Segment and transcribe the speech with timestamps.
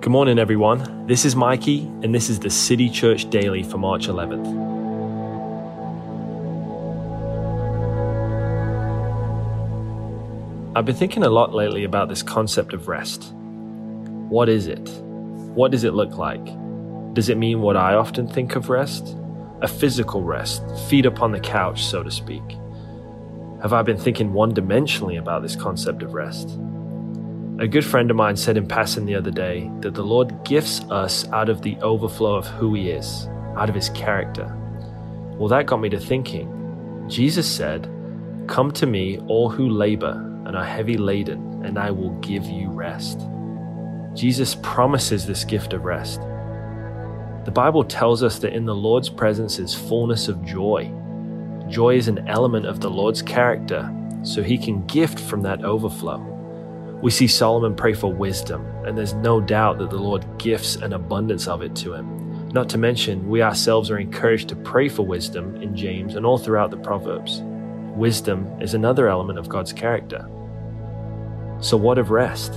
[0.00, 1.06] Good morning, everyone.
[1.06, 4.46] This is Mikey, and this is the City Church Daily for March 11th.
[10.74, 13.34] I've been thinking a lot lately about this concept of rest.
[13.34, 14.88] What is it?
[14.88, 16.46] What does it look like?
[17.12, 19.14] Does it mean what I often think of rest?
[19.60, 22.56] A physical rest, feet up on the couch, so to speak.
[23.60, 26.58] Have I been thinking one dimensionally about this concept of rest?
[27.60, 30.80] A good friend of mine said in passing the other day that the Lord gifts
[30.88, 34.46] us out of the overflow of who He is, out of His character.
[35.36, 37.04] Well, that got me to thinking.
[37.06, 37.86] Jesus said,
[38.46, 40.12] Come to me, all who labor
[40.46, 43.20] and are heavy laden, and I will give you rest.
[44.14, 46.22] Jesus promises this gift of rest.
[47.44, 50.90] The Bible tells us that in the Lord's presence is fullness of joy.
[51.68, 56.39] Joy is an element of the Lord's character, so He can gift from that overflow.
[57.02, 60.92] We see Solomon pray for wisdom, and there's no doubt that the Lord gifts an
[60.92, 62.48] abundance of it to him.
[62.52, 66.36] Not to mention, we ourselves are encouraged to pray for wisdom in James and all
[66.36, 67.40] throughout the Proverbs.
[67.94, 70.28] Wisdom is another element of God's character.
[71.60, 72.52] So, what of rest?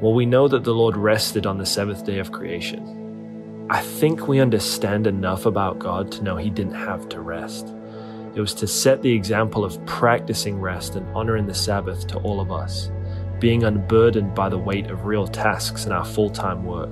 [0.00, 3.66] Well, we know that the Lord rested on the seventh day of creation.
[3.68, 7.74] I think we understand enough about God to know He didn't have to rest.
[8.34, 12.40] It was to set the example of practicing rest and honoring the Sabbath to all
[12.40, 12.90] of us
[13.42, 16.88] being unburdened by the weight of real tasks in our full time work.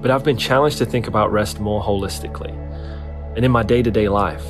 [0.00, 2.56] But I've been challenged to think about rest more holistically.
[3.36, 4.42] And in my day to day life,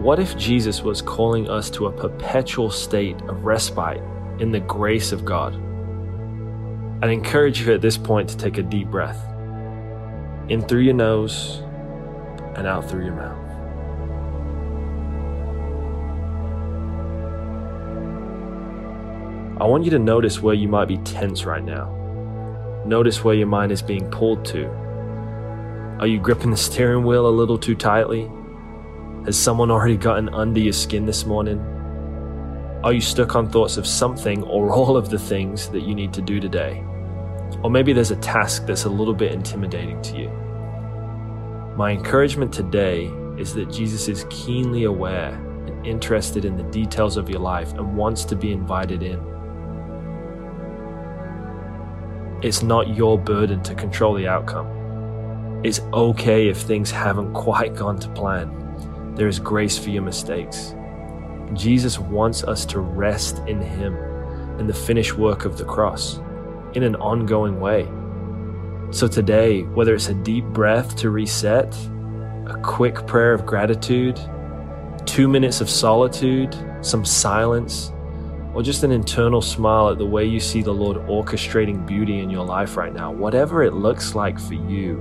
[0.00, 4.02] what if Jesus was calling us to a perpetual state of respite
[4.38, 5.54] in the grace of God?
[7.02, 9.26] I'd encourage you at this point to take a deep breath
[10.50, 11.62] in through your nose
[12.54, 13.47] and out through your mouth.
[19.60, 21.92] I want you to notice where you might be tense right now.
[22.86, 24.68] Notice where your mind is being pulled to.
[25.98, 28.30] Are you gripping the steering wheel a little too tightly?
[29.24, 31.58] Has someone already gotten under your skin this morning?
[32.84, 36.12] Are you stuck on thoughts of something or all of the things that you need
[36.12, 36.84] to do today?
[37.64, 40.28] Or maybe there's a task that's a little bit intimidating to you.
[41.76, 45.32] My encouragement today is that Jesus is keenly aware
[45.66, 49.37] and interested in the details of your life and wants to be invited in.
[52.40, 55.60] It's not your burden to control the outcome.
[55.64, 59.14] It's okay if things haven't quite gone to plan.
[59.16, 60.74] There is grace for your mistakes.
[61.54, 63.96] Jesus wants us to rest in Him
[64.58, 66.20] and the finished work of the cross
[66.74, 67.88] in an ongoing way.
[68.92, 71.76] So today, whether it's a deep breath to reset,
[72.46, 74.20] a quick prayer of gratitude,
[75.06, 77.92] two minutes of solitude, some silence,
[78.58, 82.28] or just an internal smile at the way you see the Lord orchestrating beauty in
[82.28, 84.96] your life right now, whatever it looks like for you,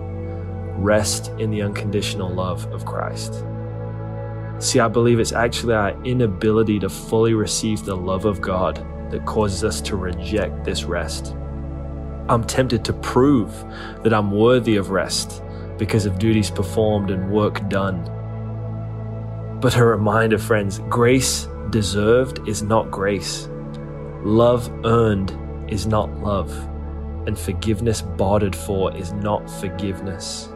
[0.75, 3.43] rest in the unconditional love of Christ.
[4.59, 8.75] See, I believe it's actually our inability to fully receive the love of God
[9.09, 11.35] that causes us to reject this rest.
[12.29, 13.51] I'm tempted to prove
[14.03, 15.41] that I'm worthy of rest
[15.79, 18.03] because of duties performed and work done.
[19.59, 23.47] But a reminder, friends, grace deserved is not grace.
[24.23, 25.37] Love earned
[25.69, 26.51] is not love.
[27.27, 30.49] And forgiveness bartered for is not forgiveness.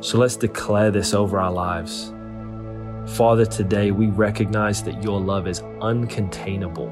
[0.00, 2.14] So let's declare this over our lives.
[3.14, 6.88] Father, today we recognize that your love is uncontainable.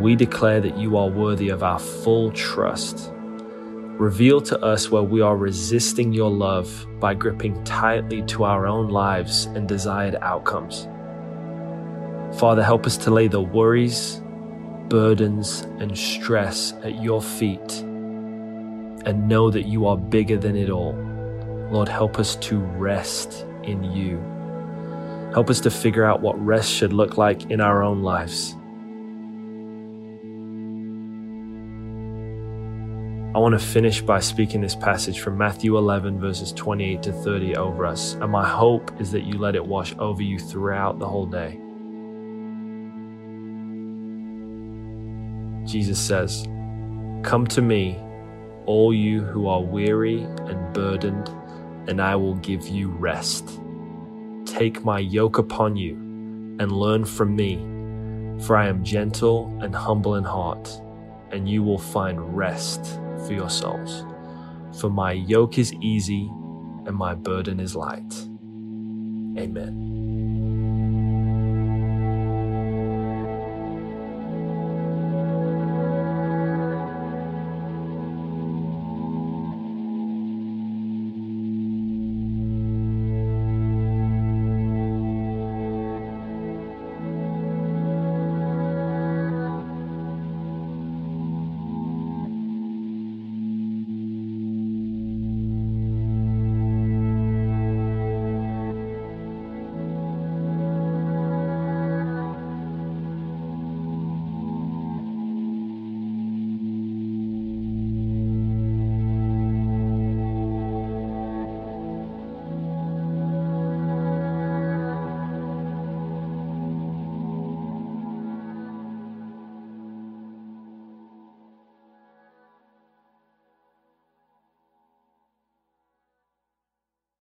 [0.00, 3.12] We declare that you are worthy of our full trust
[4.02, 8.88] Reveal to us where we are resisting your love by gripping tightly to our own
[8.88, 10.88] lives and desired outcomes.
[12.36, 14.20] Father, help us to lay the worries,
[14.88, 17.80] burdens, and stress at your feet
[19.06, 20.94] and know that you are bigger than it all.
[21.70, 24.18] Lord, help us to rest in you.
[25.32, 28.56] Help us to figure out what rest should look like in our own lives.
[33.34, 37.56] I want to finish by speaking this passage from Matthew 11, verses 28 to 30
[37.56, 41.08] over us, and my hope is that you let it wash over you throughout the
[41.08, 41.58] whole day.
[45.66, 46.42] Jesus says,
[47.22, 47.98] Come to me,
[48.66, 51.30] all you who are weary and burdened,
[51.88, 53.62] and I will give you rest.
[54.44, 57.56] Take my yoke upon you and learn from me,
[58.44, 60.68] for I am gentle and humble in heart,
[61.30, 64.04] and you will find rest for your souls.
[64.80, 66.28] For my yoke is easy
[66.86, 68.12] and my burden is light.
[69.38, 69.91] Amen.